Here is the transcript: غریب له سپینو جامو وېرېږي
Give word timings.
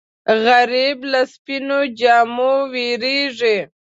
غریب 0.45 0.97
له 1.11 1.21
سپینو 1.33 1.79
جامو 1.99 2.53
وېرېږي 2.71 3.57